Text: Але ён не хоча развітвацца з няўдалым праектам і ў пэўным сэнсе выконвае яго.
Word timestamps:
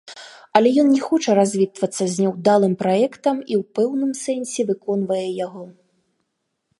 Але 0.59 0.69
ён 0.83 0.87
не 0.93 1.01
хоча 1.07 1.33
развітвацца 1.39 2.03
з 2.13 2.25
няўдалым 2.25 2.73
праектам 2.81 3.35
і 3.43 3.53
ў 3.59 3.61
пэўным 3.81 4.11
сэнсе 4.23 4.61
выконвае 4.71 5.23
яго. 5.45 5.63